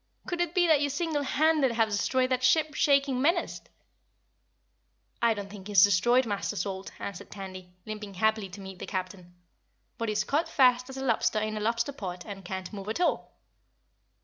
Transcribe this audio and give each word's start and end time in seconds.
Could 0.25 0.41
it 0.41 0.55
be 0.55 0.65
that 0.65 0.81
you 0.81 0.89
single 0.89 1.21
handed 1.21 1.73
have 1.73 1.89
destroyed 1.89 2.31
that 2.31 2.41
ship 2.43 2.73
shaking 2.73 3.21
menace?" 3.21 3.61
"I 5.21 5.35
don't 5.35 5.47
think 5.47 5.67
he's 5.67 5.83
destroyed, 5.83 6.25
Master 6.25 6.55
Salt," 6.55 6.89
answered 6.97 7.29
Tandy, 7.29 7.71
limping 7.85 8.15
happily 8.15 8.49
to 8.49 8.61
meet 8.61 8.79
the 8.79 8.87
Captain, 8.87 9.35
"but 9.99 10.09
he's 10.09 10.23
caught 10.23 10.49
fast 10.49 10.89
as 10.89 10.97
a 10.97 11.03
lobster 11.05 11.37
in 11.39 11.55
a 11.55 11.59
lobster 11.59 11.91
pot 11.93 12.25
and 12.25 12.43
can't 12.43 12.73
move 12.73 12.89
at 12.89 12.99
all." 12.99 13.31